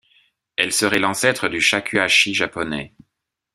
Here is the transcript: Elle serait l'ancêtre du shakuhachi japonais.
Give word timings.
Elle 0.55 0.73
serait 0.73 0.97
l'ancêtre 0.97 1.47
du 1.47 1.61
shakuhachi 1.61 2.33
japonais. 2.33 2.95